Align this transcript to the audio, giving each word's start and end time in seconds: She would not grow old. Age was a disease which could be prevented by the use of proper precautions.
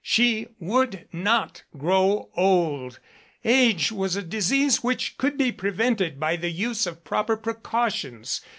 She 0.03 0.47
would 0.59 1.07
not 1.13 1.61
grow 1.77 2.29
old. 2.35 2.99
Age 3.45 3.91
was 3.91 4.15
a 4.15 4.23
disease 4.23 4.83
which 4.83 5.15
could 5.19 5.37
be 5.37 5.51
prevented 5.51 6.19
by 6.19 6.37
the 6.37 6.49
use 6.49 6.87
of 6.87 7.03
proper 7.03 7.37
precautions. 7.37 8.41